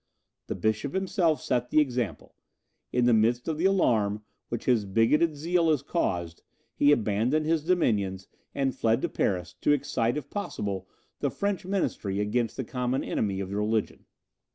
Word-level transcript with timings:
The 0.47 0.55
bishop 0.55 0.95
himself 0.95 1.43
set 1.43 1.69
the 1.69 1.79
example. 1.79 2.33
In 2.91 3.05
the 3.05 3.13
midst 3.13 3.47
of 3.47 3.59
the 3.59 3.65
alarm, 3.65 4.23
which 4.49 4.65
his 4.65 4.83
bigoted 4.83 5.35
zeal 5.35 5.69
had 5.69 5.85
caused, 5.85 6.41
he 6.73 6.91
abandoned 6.91 7.45
his 7.45 7.63
dominions, 7.63 8.27
and 8.55 8.75
fled 8.75 9.03
to 9.03 9.09
Paris, 9.09 9.53
to 9.61 9.73
excite, 9.73 10.17
if 10.17 10.31
possible, 10.31 10.89
the 11.19 11.29
French 11.29 11.65
ministry 11.67 12.19
against 12.19 12.57
the 12.57 12.63
common 12.63 13.03
enemy 13.03 13.39
of 13.41 13.51
religion. 13.53 14.05